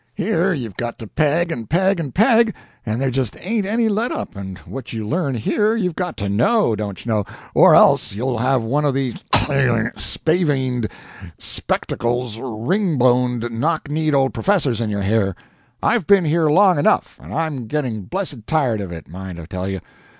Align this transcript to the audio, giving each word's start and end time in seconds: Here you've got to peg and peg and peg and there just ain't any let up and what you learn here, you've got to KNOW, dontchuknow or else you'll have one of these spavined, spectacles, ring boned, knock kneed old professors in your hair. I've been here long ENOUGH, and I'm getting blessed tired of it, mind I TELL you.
Here 0.15 0.51
you've 0.51 0.77
got 0.77 0.97
to 0.97 1.05
peg 1.05 1.51
and 1.51 1.69
peg 1.69 1.99
and 1.99 2.11
peg 2.11 2.55
and 2.87 2.99
there 2.99 3.11
just 3.11 3.37
ain't 3.39 3.67
any 3.67 3.87
let 3.87 4.11
up 4.11 4.35
and 4.35 4.57
what 4.57 4.93
you 4.93 5.07
learn 5.07 5.35
here, 5.35 5.75
you've 5.75 5.93
got 5.95 6.17
to 6.17 6.27
KNOW, 6.27 6.75
dontchuknow 6.77 7.27
or 7.53 7.75
else 7.75 8.11
you'll 8.11 8.39
have 8.39 8.63
one 8.63 8.83
of 8.83 8.95
these 8.95 9.23
spavined, 9.97 10.87
spectacles, 11.37 12.39
ring 12.39 12.97
boned, 12.97 13.51
knock 13.51 13.91
kneed 13.91 14.15
old 14.15 14.33
professors 14.33 14.81
in 14.81 14.89
your 14.89 15.03
hair. 15.03 15.35
I've 15.83 16.07
been 16.07 16.25
here 16.25 16.49
long 16.49 16.79
ENOUGH, 16.79 17.19
and 17.19 17.31
I'm 17.31 17.67
getting 17.67 18.01
blessed 18.05 18.47
tired 18.47 18.81
of 18.81 18.91
it, 18.91 19.07
mind 19.07 19.39
I 19.39 19.45
TELL 19.45 19.67
you. 19.67 19.81